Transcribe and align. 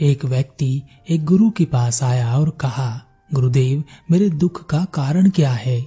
एक 0.00 0.24
व्यक्ति 0.24 0.82
एक 1.08 1.24
गुरु 1.24 1.50
के 1.50 1.64
पास 1.64 2.02
आया 2.02 2.38
और 2.38 2.50
कहा, 2.50 3.02
गुरुदेव, 3.34 3.84
मेरे 4.10 4.30
दुख 4.30 4.66
का 4.66 4.84
कारण 4.84 5.30
क्या 5.30 5.52
है? 5.52 5.86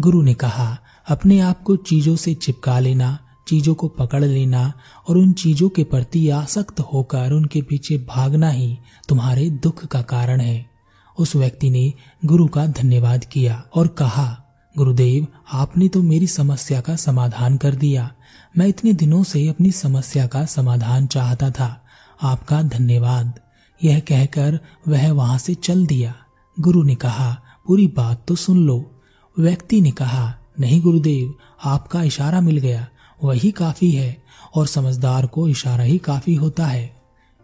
गुरु 0.00 0.22
ने 0.22 0.34
कहा, 0.34 0.78
अपने 1.08 1.40
आप 1.40 1.62
को 1.62 1.76
चीज़ों 1.76 2.16
से 2.16 2.34
चिपका 2.34 2.78
लेना, 2.78 3.18
चीज़ों 3.48 3.74
को 3.74 3.88
पकड़ 3.88 4.24
लेना 4.24 4.72
और 5.08 5.18
उन 5.18 5.32
चीज़ों 5.32 5.68
के 5.68 5.84
प्रति 5.84 6.30
आसक्त 6.30 6.80
होकर 6.80 7.32
उनके 7.32 7.62
पीछे 7.62 7.98
भागना 7.98 8.50
ही 8.50 8.78
तुम्हारे 9.08 9.50
दुख 9.50 9.86
का 9.86 10.02
कारण 10.02 10.40
है। 10.40 10.70
उस 11.18 11.36
व्यक्ति 11.36 11.70
ने 11.70 11.92
गुरु 12.24 12.46
का 12.46 12.66
धन्यवाद 12.66 13.24
किया 13.24 13.64
और 13.74 13.88
कहा, 13.88 14.44
गुरुदेव, 14.78 15.26
आपने 15.52 15.88
तो 15.88 16.02
मेरी 16.02 16.26
समस्या 16.26 16.80
का 16.80 16.96
समाधान 16.96 17.56
कर 17.56 17.74
दिया। 17.74 18.12
मैं 18.58 18.66
इतने 18.66 18.92
दिनों 18.92 19.22
से 19.22 19.48
अपनी 19.48 19.70
समस्या 19.70 20.26
का 20.26 20.44
समाधान 20.44 21.06
चाहता 21.06 21.50
था। 21.50 21.84
आपका 22.22 22.62
धन्यवाद। 22.62 23.40
यह 23.84 24.00
कहकर 24.00 24.60
वह 24.88 25.12
वहाँ 25.12 25.38
से 25.38 25.54
चल 25.54 25.86
दिया। 25.86 26.14
गुरु 26.60 26.82
ने 26.82 26.94
कहा, 26.94 27.42
पूरी 27.66 27.86
बात 27.86 28.24
तो 28.28 28.34
सुन 28.34 28.58
लो। 28.58 28.90
व्यक्ति 29.38 29.80
ने 29.80 29.90
कहा, 29.90 30.34
नहीं 30.60 30.82
गुरुदेव, 30.82 31.34
आपका 31.64 32.02
इशारा 32.02 32.40
मिल 32.40 32.56
गया। 32.56 32.88
वही 33.24 33.50
काफ़ी 33.50 33.90
है 33.90 34.22
और 34.54 34.66
समझदार 34.66 35.26
को 35.26 35.48
इशारा 35.48 35.84
ही 35.84 35.98
काफ़ी 35.98 36.34
होता 36.34 36.66
है। 36.66 37.02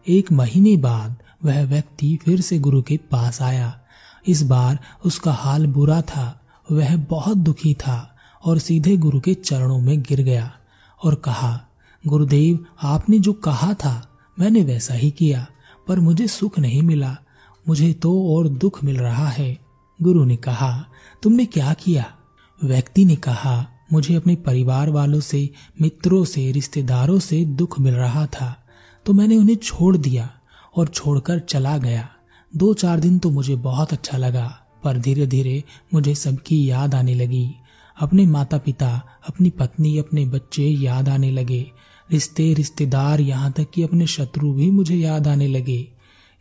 एक 0.09 0.33
महीने 0.33 0.77
बाद 0.77 1.17
वह 1.45 1.65
व्यक्ति 1.65 2.19
फिर 2.25 2.41
से 2.41 2.59
गुरु 2.59 2.83
के 2.83 2.97
पास 2.97 3.43
आया। 3.43 3.81
इस 4.27 4.43
बार 4.43 4.79
उसका 5.05 5.33
हाल 5.33 5.67
बुरा 5.67 6.03
था। 6.03 6.41
वह 6.73 6.97
बहुत 6.97 7.37
दुखी 7.37 7.75
था 7.75 8.17
और 8.45 8.59
सीधे 8.59 8.97
गुरु 8.97 9.21
के 9.21 9.35
चरणों 9.35 9.79
में 9.79 10.03
गिर 10.03 10.21
गया 10.21 10.53
और 11.05 11.15
कहा, 11.15 11.61
गुरुदेव, 12.07 12.67
आपने 12.83 13.19
जो 13.19 13.33
कहा 13.33 13.75
था, 13.75 14.19
मैंने 14.39 14.63
वैसा 14.63 14.95
ही 14.95 15.11
किया। 15.11 15.47
पर 15.89 16.01
मुझे 16.01 16.27
सुख 16.27 16.59
नहीं 16.59 16.83
मिला। 16.83 17.17
मुझे 17.69 17.93
तो 17.93 18.37
और 18.37 18.49
दुख 18.49 18.85
मिल 18.85 18.97
रहा 18.97 19.29
है। 19.29 19.59
गुरु 20.03 20.25
ने 20.25 20.37
कहा, 20.37 20.87
तुमने 21.23 21.47
क्या 21.47 21.73
किया? 21.73 22.15
व्यक्ति 22.65 23.05
ने 23.05 23.17
कहा, 23.17 23.67
मुझे 23.93 24.15
अपने 24.15 24.35
परिवार 24.35 24.91
वालों 24.91 25.21
से, 25.21 25.51
मित्रों 25.83 26.25
से, 26.25 26.53
रिश्तेदारों 26.53 27.19
से 27.19 27.45
दुख 27.45 27.81
मिल 27.81 27.95
रहा 27.95 28.27
था। 28.27 28.67
तो 29.07 29.13
मैंने 29.13 29.37
उन्हें 29.37 29.57
छोड़ 29.57 29.97
दिया 29.97 30.31
और 30.77 30.89
छोड़कर 30.89 31.39
चला 31.39 31.79
गया। 31.79 32.09
दो 32.57 32.75
चार 32.75 33.01
दिन 33.01 33.19
तो 33.19 33.31
मुझे 33.31 33.57
बहुत 33.57 33.93
अच्छा 33.93 34.19
लगा, 34.19 34.59
पर 34.85 34.99
धीरे 34.99 35.27
धीरे 35.27 35.65
मुझे 35.95 36.15
सबकी 36.15 36.71
याद 36.71 36.95
आने 36.95 37.15
लगी। 37.15 37.55
अपने 38.01 38.27
माता 38.27 38.59
पिता 38.59 39.03
अपनी 39.29 39.51
पत्नी, 39.51 39.99
अपने 39.99 40.27
बच्चे 40.27 40.65
याद 40.65 41.09
आने 41.09 41.31
लगे। 41.31 41.71
रिश्ते 42.11 42.53
रिश्तेदार 42.55 43.21
यहाँ 43.21 43.53
तक 43.53 43.71
कि 43.75 43.83
अपने 43.83 44.07
शत्रु 44.07 44.53
भी 44.53 44.71
मुझे 44.71 44.97
याद 44.97 45.29
आने 45.29 45.49
लगे। 45.49 45.87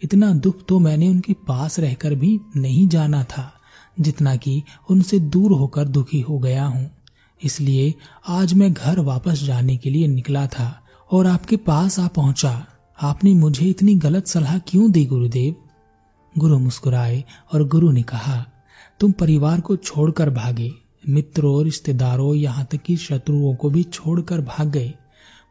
इतना 0.01 0.31
दुख 0.35 0.65
तो 0.65 0.79
मैंने 0.79 1.07
उनके 1.07 1.33
पास 1.47 1.79
रहकर 1.79 2.15
भी 2.15 2.39
नहीं 2.55 2.87
जाना 2.87 3.23
था, 3.23 3.51
जितना 3.99 4.35
कि 4.35 4.61
उनसे 4.89 5.19
दूर 5.19 5.51
होकर 5.51 5.87
दुखी 5.87 6.19
हो 6.21 6.39
गया 6.39 6.65
हूँ। 6.65 6.89
इसलिए 7.41 7.93
आज 8.27 8.53
मैं 8.53 8.71
घर 8.73 8.99
वापस 8.99 9.43
जाने 9.43 9.77
के 9.77 9.89
लिए 9.89 10.07
निकला 10.07 10.45
था 10.47 10.67
और 11.11 11.27
आपके 11.27 11.57
पास 11.57 11.99
आ 11.99 12.07
पहुँचा। 12.07 12.65
आपने 12.99 13.33
मुझे 13.33 13.65
इतनी 13.65 13.95
गलत 13.95 14.27
सलाह 14.27 14.57
क्यों 14.59 14.91
दी, 14.91 15.05
गुरुदेव? 15.05 15.55
गुरु 16.35 16.59
मुस्कुराए 16.59 17.23
और 17.53 17.67
गुरु 17.67 17.91
ने 17.91 18.01
कहा, 18.03 18.45
तुम 18.99 19.11
परिवार 19.11 19.61
को 19.61 19.75
छोड़कर 19.75 20.29
भागे। 20.29 20.71
मित्रों, 21.09 21.63
रिश्तेदारों, 21.63 22.33
यहाँ 22.35 22.67
तक 22.71 22.81
कि 22.81 22.95
शत्रुओं 22.97 23.55
को 23.55 23.69
भी 23.69 23.83
छोड़कर 23.83 24.41
भाग 24.41 24.69
गए। 24.69 24.93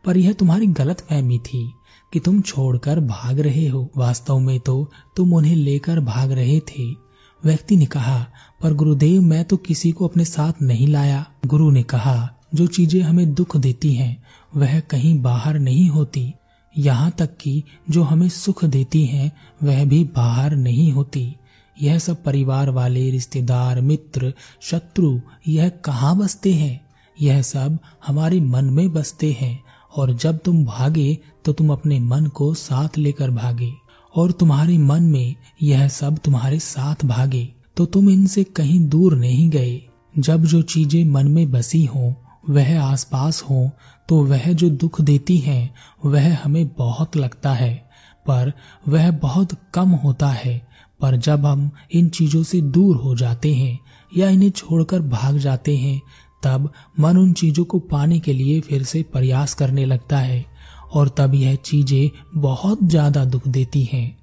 पर 0.07 0.17
यह 0.17 0.33
तुम्हारी 0.33 0.67
गलत 0.67 1.01
फहमी 1.01 1.39
थी 1.39 1.73
कि 2.13 2.21
तुम 2.21 2.41
छोड़कर 2.41 3.01
भाग 3.01 3.41
रहे 3.41 3.69
हो। 3.69 3.91
वास्तव 3.97 4.39
में 4.39 4.61
तो 4.61 4.91
तुम 5.17 5.35
उन्हें 5.35 5.57
लेकर 5.57 6.01
भाग 6.01 6.33
रहे 6.33 6.61
थे। 6.61 7.05
व्यक्ति 7.45 7.77
ने 7.77 7.87
कहा, 7.87 8.27
पर 8.63 8.75
गुरुदेव, 8.75 9.23
मैं 9.23 9.45
तो 9.45 9.57
किसी 9.57 9.93
को 9.93 10.09
अपने 10.09 10.25
साथ 10.25 10.53
नहीं 10.63 10.89
लाया। 10.89 11.27
गुरु 11.47 11.71
ने 11.71 11.83
कहा, 11.83 12.35
जो 12.55 12.67
चीज़ें 12.67 13.03
हमें 13.03 13.35
दुख 13.35 13.57
देती 13.57 13.95
हैं, 13.95 14.23
वह 14.57 14.81
कहीं 14.81 15.23
बाहर 15.23 15.59
नहीं 15.59 15.89
होती। 15.89 16.35
यहाँ 16.79 17.11
तक 17.11 17.37
कि 17.37 17.63
जो 17.91 18.03
हमें 18.03 18.29
सुख 18.29 18.65
देती 18.65 19.05
हैं, 19.05 19.33
वह 19.63 19.85
भी 19.85 20.05
बाहर 20.05 20.57
नहीं 20.57 20.93
होती। 20.93 21.37
यह 21.83 21.99
सब 21.99 22.25
परिवार 22.25 22.71
वाले, 22.71 23.11
रिश्तेदार, 23.11 23.81
मित्र, 23.81 24.35
शत्रु, 24.61 25.21
यह 25.49 25.69
कहाँ 25.69 26.19
बसते 26.19 26.55
हैं? 26.55 26.87
यह 27.21 27.43
सब 27.43 27.79
हमारे 28.07 28.41
मन 28.41 28.65
में 28.65 28.93
बसते 28.93 29.33
हैं। 29.33 29.64
और 29.97 30.13
जब 30.13 30.39
तुम 30.39 30.65
भागे 30.65 31.19
तो 31.45 31.53
तुम 31.53 31.71
अपने 31.73 31.99
मन 32.01 32.27
को 32.27 32.53
साथ 32.55 32.99
लेकर 32.99 33.31
भागे। 33.31 33.73
और 34.15 34.33
तुम्हारे 34.33 34.79
मन 34.79 35.03
में 35.03 35.35
यह 35.63 35.89
सब 35.89 36.19
तुम्हारे 36.19 36.59
साथ 36.59 37.05
भागे 37.05 37.49
तो 37.77 37.85
तुम 37.87 38.11
इनसे 38.11 38.45
कहीं 38.47 38.81
दूर 38.89 39.17
नहीं 39.17 39.49
गए। 39.51 39.81
जब 40.15 40.45
जो 40.45 40.61
चीज़ें 40.63 41.05
मन 41.05 41.29
में 41.29 41.51
बसी 41.51 41.85
हो, 41.85 42.15
वह 42.51 42.81
आसपास 42.83 43.43
हो 43.43 43.71
तो 44.09 44.23
वह 44.25 44.53
जो 44.53 44.69
दुख 44.71 45.01
देती 45.01 45.37
हैं, 45.39 45.75
वह 46.05 46.37
हमें 46.43 46.67
बहुत 46.69 47.17
लगता 47.17 47.53
है। 47.53 47.75
पर 48.27 48.53
वह 48.89 49.11
बहुत 49.11 49.57
कम 49.75 49.89
होता 49.95 50.29
है। 50.29 50.57
पर 51.01 51.17
जब 51.17 51.47
हम 51.47 51.71
इन 51.93 52.09
चीज़ों 52.09 52.43
से 52.43 52.61
दूर 52.61 52.97
हो 52.97 53.15
जाते 53.17 53.55
हैं, 53.55 53.79
या 54.17 54.29
इन्हें 54.29 54.51
छोड़कर 54.51 55.01
भाग 55.01 55.39
जाते 55.39 55.77
हैं 55.77 56.01
तब 56.45 56.71
मन 57.01 57.17
उन 57.17 57.33
चीज़ों 57.33 57.65
को 57.65 57.79
पाने 57.87 58.19
के 58.21 58.33
लिए 58.33 58.61
फिर 58.61 58.83
से 58.83 59.03
प्रयास 59.13 59.55
करने 59.55 59.85
लगता 59.85 60.19
है, 60.19 60.45
और 60.93 61.09
तब 61.09 61.35
यह 61.35 61.55
चीज़ें 61.57 62.11
बहुत 62.37 62.83
ज़्यादा 62.85 63.25
दुख 63.25 63.49
देती 63.49 63.83
हैं। 63.85 64.17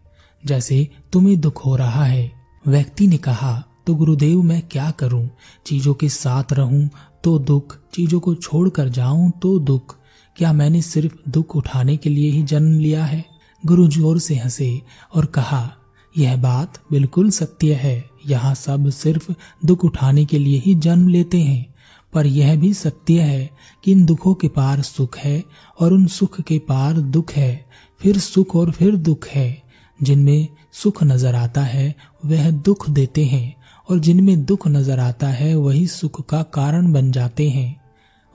जैसे, 0.43 0.87
तुम्हें 1.13 1.39
दुख 1.41 1.65
हो 1.65 1.75
रहा 1.75 2.03
है। 2.05 2.31
व्यक्ति 2.65 3.07
ने 3.07 3.17
कहा 3.19 3.63
तो 3.87 3.95
गुरुदेव, 3.95 4.41
मैं 4.41 4.61
क्या 4.61 4.89
करूँ? 4.91 5.29
चीज़ों 5.65 5.93
के 5.93 6.09
साथ 6.09 6.53
रहूँ 6.53 6.89
तो 7.23 7.37
दुख, 7.39 7.77
चीज़ों 7.93 8.19
को 8.19 8.33
छोड़कर 8.35 8.89
जाऊँ 8.89 9.31
तो 9.41 9.57
दुख। 9.59 9.95
क्या 10.37 10.51
मैंने 10.53 10.81
सिर्फ़ 10.81 11.15
दुख 11.29 11.55
उठाने 11.55 11.95
के 11.97 12.09
लिए 12.09 12.29
ही 12.31 12.43
जन्म 12.43 12.79
लिया 12.79 13.05
है? 13.05 13.23
गुरु 13.63 13.87
ज़ोर 13.87 14.19
से 14.19 14.35
हंसे 14.35 14.81
और 15.15 15.25
कहा, 15.25 15.69
यह 16.15 16.35
बात 16.37 16.77
बिल्कुल 16.91 17.29
सत्य 17.31 17.73
है। 17.73 18.03
यहाँ 18.27 18.53
सब 18.55 18.89
सिर्फ़ 18.91 19.31
दुख 19.65 19.85
उठाने 19.85 20.25
के 20.25 20.39
लिए 20.39 20.59
ही 20.59 20.75
जन्म 20.77 21.07
लेते 21.07 21.39
हैं। 21.39 21.70
पर 22.13 22.27
यह 22.27 22.55
भी 22.55 22.73
सत्य 22.73 23.21
है 23.21 23.49
कि 23.83 23.91
इन 23.91 24.05
दुखों 24.05 24.33
के 24.33 24.47
पार 24.47 24.81
सुख 24.81 25.17
है 25.17 25.43
और 25.79 25.93
उन 25.93 26.07
सुख 26.07 26.41
के 26.41 26.59
पार 26.59 26.93
दुख 26.93 27.31
है। 27.31 27.65
फिर 27.99 28.17
सुख 28.17 28.55
और 28.55 28.71
फिर 28.71 28.95
दुख 28.95 29.27
है। 29.27 29.61
जिनमें 30.03 30.47
सुख 30.71 31.03
नज़र 31.03 31.35
आता 31.35 31.61
है, 31.61 31.95
वह 32.25 32.51
दुख 32.51 32.89
देते 32.89 33.25
हैं 33.25 33.55
और 33.89 33.99
जिनमें 33.99 34.45
दुख 34.45 34.67
नज़र 34.67 34.99
आता 34.99 35.27
है, 35.27 35.55
वही 35.55 35.87
सुख 35.87 36.27
का 36.27 36.43
कारण 36.43 36.93
बन 36.93 37.11
जाते 37.11 37.49
हैं। 37.49 37.81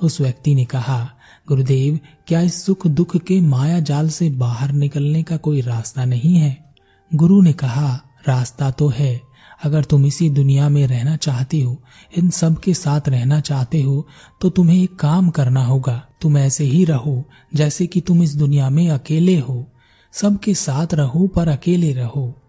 उस 0.02 0.20
व्यक्ति 0.20 0.54
ने 0.54 0.64
कहा, 0.64 1.10
गुरुदेव, 1.48 2.00
क्या 2.26 2.40
इस 2.40 2.64
सुख 2.64 2.86
दुख 2.86 3.16
के 3.16 3.40
माया 3.40 3.80
जाल 3.80 4.08
से 4.08 4.30
बाहर 4.30 4.72
निकलने 4.72 5.22
का 5.22 5.36
कोई 5.36 5.60
रास्ता 5.60 6.04
नहीं 6.04 6.36
है? 6.36 6.74
गुरु 7.14 7.42
ने 7.42 7.52
कहा, 7.52 8.00
रास्ता 8.28 8.70
तो 8.70 8.88
है 8.88 9.25
अगर 9.64 9.84
तुम 9.84 10.06
इसी 10.06 10.30
दुनिया 10.30 10.68
में 10.68 10.86
रहना 10.86 11.16
चाहते 11.16 11.60
हो, 11.60 11.82
इन 12.18 12.30
सब 12.30 12.58
के 12.60 12.74
साथ 12.74 13.08
रहना 13.08 13.40
चाहते 13.40 13.82
हो 13.82 14.06
तो 14.40 14.50
तुम्हें 14.50 14.82
एक 14.82 14.96
काम 14.96 15.30
करना 15.30 15.64
होगा। 15.64 16.02
तुम 16.20 16.38
ऐसे 16.38 16.64
ही 16.64 16.84
रहो, 16.84 17.24
जैसे 17.54 17.86
कि 17.86 18.00
तुम 18.00 18.22
इस 18.22 18.34
दुनिया 18.36 18.70
में 18.70 18.88
अकेले 18.90 19.38
हो। 19.38 19.66
सबके 20.12 20.54
साथ 20.54 20.94
रहो, 20.94 21.26
पर 21.26 21.48
अकेले 21.48 21.92
रहो। 21.92 22.42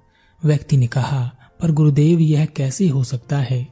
व्यक्ति 0.45 0.77
ने 0.77 0.87
कहा, 0.87 1.31
पर 1.61 1.71
गुरुदेव, 1.71 2.19
यह 2.19 2.45
कैसे 2.45 2.87
हो 2.87 3.03
सकता 3.03 3.37
है? 3.37 3.67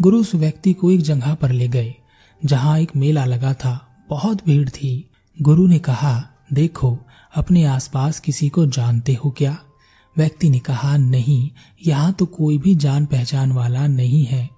गुरु 0.00 0.20
उस 0.20 0.34
व्यक्ति 0.34 0.72
को 0.72 0.90
एक 0.90 1.00
जगह 1.00 1.34
पर 1.34 1.52
ले 1.52 1.68
गए, 1.68 1.94
जहाँ 2.44 2.78
एक 2.80 2.96
मेला 2.96 3.24
लगा 3.24 3.54
था। 3.54 4.04
बहुत 4.10 4.44
भीड़ 4.46 4.68
थी। 4.68 5.10
गुरु 5.42 5.66
ने 5.66 5.78
कहा, 5.78 6.28
देखो, 6.52 6.98
अपने 7.34 7.64
आसपास 7.64 8.20
किसी 8.20 8.48
को 8.48 8.66
जानते 8.66 9.14
हो 9.14 9.30
क्या? 9.30 9.58
व्यक्ति 10.20 10.48
ने 10.50 10.58
कहा, 10.58 10.96
नहीं, 10.96 11.50
यहाँ 11.86 12.12
तो 12.12 12.26
कोई 12.26 12.58
भी 12.58 12.74
जान 12.74 13.06
पहचान 13.06 13.52
वाला 13.52 13.86
नहीं 13.86 14.24
है। 14.24 14.48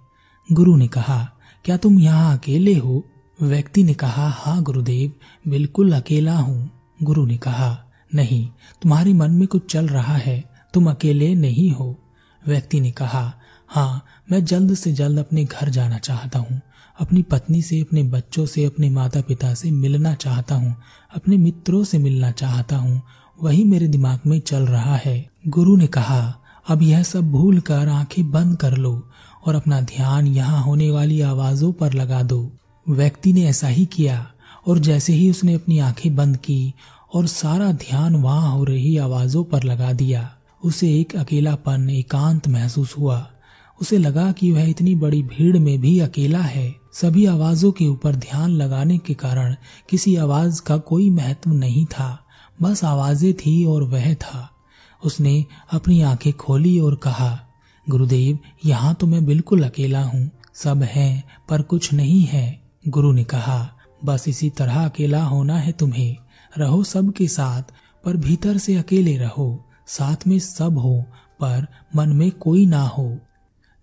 गुरु 0.49 0.77
ने 0.77 0.89
कहा, 0.89 1.19
क्या 1.65 1.77
तुम 1.77 1.99
यहाँ 1.99 2.37
अकेले 2.39 2.75
हो? 2.75 3.03
व्यक्ति 3.39 3.85
ने 3.85 3.95
कहा 3.95 4.29
हाँ 4.29 4.63
गुरुदेव, 4.63 5.13
बिल्कुल 5.51 5.93
अकेला 5.93 6.37
हूँ। 6.37 6.71
गुरु 7.03 7.25
ने 7.27 7.37
कहा, 7.37 7.77
नहीं, 8.15 8.49
तुम्हारे 8.83 9.13
मन 9.13 9.31
में 9.31 9.47
कुछ 9.49 9.71
चल 9.73 9.89
रहा 9.89 10.17
है, 10.17 10.43
तुम 10.75 10.91
अकेले 10.91 11.35
नहीं 11.35 11.71
हो। 11.71 11.95
व्यक्ति 12.43 12.81
ने 12.81 12.91
कहा 12.91 13.33
हाँ 13.71 14.05
मैं 14.31 14.45
जल्द 14.45 14.75
से 14.75 14.93
जल्द 14.93 15.19
अपने 15.19 15.45
घर 15.45 15.69
जाना 15.69 15.99
चाहता 15.99 16.39
हूँ, 16.39 16.61
अपनी 16.99 17.23
पत्नी 17.23 17.63
से, 17.63 17.81
अपने 17.81 18.03
बच्चों 18.03 18.47
से, 18.47 18.65
अपने 18.65 18.91
माता 18.91 19.21
पिता 19.21 19.55
से 19.55 19.71
मिलना 19.71 20.15
चाहता 20.15 20.55
हूँ, 20.55 20.77
अपने 21.15 21.37
मित्रों 21.37 21.85
से 21.85 21.99
मिलना 21.99 22.31
चाहता 22.31 22.77
हूँ 22.77 23.01
वही 23.43 23.65
मेरे 23.65 23.89
दिमाग 23.89 24.21
में 24.27 24.41
चल 24.41 24.63
रहा 24.63 24.97
है। 24.97 25.31
गुरु 25.49 25.77
ने 25.77 25.87
कहा, 25.87 26.35
अब 26.69 26.83
यह 26.83 27.03
सब 27.03 27.31
भूल 27.31 27.61
कर 27.61 27.89
आँखें 27.89 28.31
बंद 28.31 28.57
कर 28.57 28.77
लो 28.77 29.09
और 29.47 29.55
अपना 29.55 29.81
ध्यान 29.81 30.27
यहाँ 30.27 30.63
होने 30.63 30.91
वाली 30.91 31.21
आवाजों 31.21 31.73
पर 31.73 31.93
लगा 31.93 32.23
दो। 32.23 32.53
व्यक्ति 32.89 33.33
ने 33.33 33.45
ऐसा 33.45 33.69
ही 33.69 33.85
किया 33.85 34.33
और 34.67 34.79
जैसे 34.79 35.13
ही 35.13 35.31
उसने 35.31 35.55
अपनी 35.55 35.79
आँखें 35.79 36.17
बंद 36.17 36.37
की 36.37 36.75
और 37.15 37.27
सारा 37.27 37.73
ध्यान 37.73 38.17
वहाँ 38.17 38.53
हो 38.53 38.65
रही 38.65 38.97
आवाजों 38.97 39.45
पर 39.45 39.63
लगा 39.63 39.93
दिया, 39.93 40.35
उसे 40.65 41.01
एक 41.01 41.17
अकेलापन, 41.17 41.91
एकांत 41.91 42.49
महसूस 42.49 42.95
हुआ। 42.99 43.29
उसे 43.81 43.99
लगा 43.99 44.33
कि 44.33 44.53
वह 44.53 44.71
इतनी 44.71 44.95
बड़ी 44.95 45.23
भीड़ 45.23 45.59
में 45.59 45.81
भी 45.81 45.99
अकेला 46.01 46.41
है। 46.41 46.75
सभी 46.93 47.27
आवाजों 47.27 47.73
के 47.73 47.87
ऊपर 47.87 48.15
ध्यान 48.15 48.51
लगाने 48.51 48.99
के 48.99 49.15
कारण 49.15 49.57
किसी 49.91 50.17
आवाज़ 50.17 50.63
का 50.63 50.77
कोई 50.77 51.11
महत्व 51.11 51.53
नहीं 51.53 51.87
था। 51.87 52.19
बस 52.63 52.85
आवाज़ें 52.85 53.35
थी 53.35 53.65
और 53.65 53.83
वह 53.83 54.15
था। 54.15 54.51
उसने 55.05 55.47
अपनी 55.73 56.03
आँखें 56.03 56.33
खोली 56.33 56.79
और 56.79 56.95
कहा, 56.95 57.49
गुरुदेव, 57.89 58.39
यहाँ 58.65 58.95
तो 58.95 59.07
मैं 59.07 59.27
बिल्कुल 59.27 59.63
अकेला 59.63 60.05
हूँ। 60.05 60.31
सब 60.55 60.83
है, 60.83 61.25
पर 61.49 61.63
कुछ 61.63 61.93
नहीं 61.93 62.23
है। 62.23 62.63
गुरु 62.89 63.13
ने 63.13 63.25
कहा, 63.25 63.77
बस 64.05 64.29
इसी 64.29 64.51
तरह 64.51 64.85
अकेला 64.85 65.25
होना 65.25 65.57
है 65.57 65.73
तुम्हें। 65.73 66.17
रहो 66.59 66.85
सबके 66.85 67.29
साथ, 67.29 67.63
पर 68.05 68.17
भीतर 68.17 68.59
से 68.59 68.77
अकेले 68.77 69.17
रहो। 69.17 69.69
साथ 69.87 70.17
में 70.27 70.39
सब 70.39 70.79
हो, 70.79 71.05
पर 71.41 71.67
मन 71.97 72.09
में 72.09 72.31
कोई 72.31 72.67
ना 72.67 72.83
हो। 72.83 73.19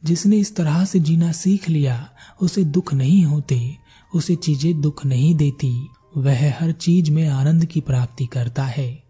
जिसने 0.06 0.38
इस 0.38 0.56
तरह 0.56 0.86
से 0.86 1.00
जीना 1.00 1.32
सीख 1.32 1.70
लिया, 1.70 2.10
उसे 2.42 2.64
दुख 2.64 2.94
नहीं 2.94 3.26
होते, 3.26 3.78
उसे 4.16 4.36
चीज़ें 4.36 4.82
दुख 4.82 5.06
नहीं 5.06 5.36
देती। 5.36 5.88
वह 6.18 6.54
हर 6.60 6.72
चीज़ 6.72 7.12
में 7.12 7.28
आनंद 7.28 7.66
की 7.66 7.82
प्राप्ति 7.82 8.26
करता 8.26 8.64
है। 8.64 9.04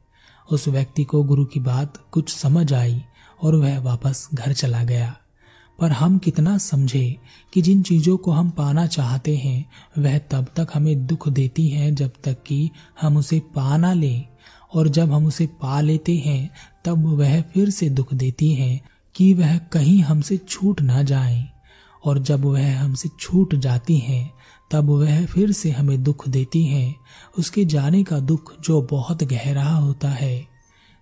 उस 0.52 0.68
व्यक्ति 0.68 1.04
को 1.04 1.24
गुरु 1.24 1.46
की 1.46 1.60
बात 1.60 1.98
कुछ 2.12 2.36
समझ 2.36 2.74
आई 2.74 3.04
और 3.44 3.56
वह 3.56 3.80
वापस 3.80 4.30
घर 4.34 4.54
चला 4.54 4.84
गया। 4.84 5.18
पर 5.80 5.92
हम 5.92 6.18
कितना 6.18 6.58
समझे 6.58 7.18
कि 7.54 7.62
जिन 7.62 7.82
चीज़ों 7.82 8.18
को 8.18 8.32
हम 8.32 8.50
पाना 8.50 8.88
चाहते 8.88 9.38
हैं, 9.38 9.70
वह 9.98 10.18
तब 10.18 10.46
तक 10.56 10.68
हमें 10.74 11.06
दुख 11.06 11.30
देती 11.30 11.68
हैं 11.68 11.96
जब 11.96 12.12
तक 12.24 12.44
कि 12.44 12.70
हम 13.02 13.18
उसे 13.18 13.40
पा 13.40 13.78
ना 13.78 13.94
लें। 13.94 14.26
और 14.74 14.88
जब 14.88 15.12
हम 15.12 15.26
उसे 15.26 15.46
पा 15.46 15.82
लेते 15.82 16.18
हैं, 16.18 16.50
तब 16.86 17.06
वह 17.06 17.42
फिर 17.42 17.70
से 17.70 17.90
दुख 17.90 18.14
देती 18.14 18.54
हैं 18.54 18.82
कि 19.16 19.34
वह 19.34 19.58
कहीं 19.58 20.02
हमसे 20.02 20.38
छूट 20.38 20.82
ना 20.82 21.04
जाए। 21.04 21.50
और 22.06 22.20
जब 22.20 22.46
वह 22.46 22.80
हमसे 22.80 23.10
छूट 23.20 23.56
जाती 23.56 23.98
हैं, 23.98 24.34
तब 24.72 24.90
वह 24.90 25.26
फिर 25.26 25.52
से 25.52 25.72
हमें 25.72 26.04
दुख 26.04 26.30
देती 26.30 26.66
हैं। 26.66 26.96
उसके 27.40 27.66
जाने 27.66 28.04
का 28.04 28.20
दुख 28.20 28.62
जो 28.62 28.82
बहुत 28.82 29.24
गहरा 29.24 29.70
होता 29.70 30.10
है। 30.10 30.48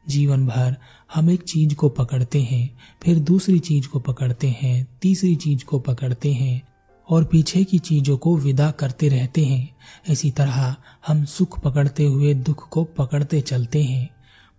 जीवन 0.09 0.47
भर 0.47 0.75
हम 1.15 1.29
एक 1.29 1.41
चीज़ 1.41 1.75
को 1.75 1.89
पकड़ते 1.89 2.41
हैं, 2.41 2.77
फिर 3.03 3.19
दूसरी 3.19 3.59
चीज़ 3.59 3.88
को 3.88 3.99
पकड़ते 3.99 4.57
हैं, 4.61 4.88
तीसरी 5.01 5.35
चीज़ 5.35 5.65
को 5.65 5.79
पकड़ते 5.79 6.33
हैं, 6.33 6.67
और 7.09 7.23
पीछे 7.23 7.63
की 7.63 7.79
चीज़ों 7.79 8.17
को 8.17 8.38
विदा 8.38 8.71
करते 8.71 9.07
रहते 9.07 9.45
हैं। 9.45 9.75
इसी 10.09 10.31
तरह 10.31 10.75
हम 11.07 11.25
सुख 11.25 11.59
पकड़ते 11.59 12.05
हुए 12.05 12.33
दुख 12.33 12.69
को 12.69 12.83
पकड़ते 12.83 13.41
चलते 13.41 13.83
हैं। 13.83 14.09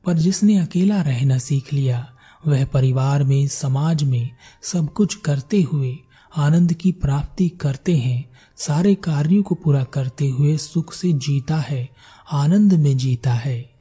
पर 0.05 0.15
जिसने 0.15 0.59
अकेला 0.59 1.03
रहना 1.03 1.39
सीख 1.39 1.73
लिया, 1.73 2.13
वह 2.47 2.65
परिवार 2.65 3.25
में, 3.25 3.49
समाज 3.49 4.05
में 4.05 4.31
सब 4.63 4.93
कुछ 4.93 5.15
करते 5.15 5.63
हुए 5.63 5.99
आनंद 6.39 6.73
की 6.73 6.93
प्राप्ति 6.93 7.49
करते 7.49 7.97
हैं, 7.97 8.31
सारे 8.57 8.95
कार्यों 8.95 9.43
को 9.43 9.55
पूरा 9.55 9.85
करते 9.85 10.29
हुए 10.29 10.57
सुख 10.57 10.93
से 10.93 11.13
जीता 11.13 11.57
है, 11.57 11.89
आनंद 12.33 12.73
में 12.73 12.97
जीता 12.97 13.33
है। 13.33 13.78